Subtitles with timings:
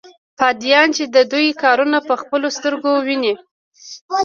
[0.39, 3.33] فدايان چې د دوى کارونه په خپلو سترګو وويني.